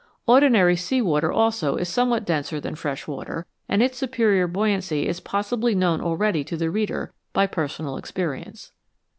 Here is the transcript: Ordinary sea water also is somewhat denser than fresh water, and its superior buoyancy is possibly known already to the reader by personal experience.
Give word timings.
Ordinary 0.25 0.75
sea 0.77 0.99
water 0.99 1.31
also 1.31 1.75
is 1.75 1.87
somewhat 1.87 2.25
denser 2.25 2.59
than 2.59 2.73
fresh 2.73 3.07
water, 3.07 3.45
and 3.69 3.83
its 3.83 3.99
superior 3.99 4.47
buoyancy 4.47 5.07
is 5.07 5.19
possibly 5.19 5.75
known 5.75 6.01
already 6.01 6.43
to 6.43 6.57
the 6.57 6.71
reader 6.71 7.13
by 7.33 7.45
personal 7.45 7.97
experience. 7.97 8.71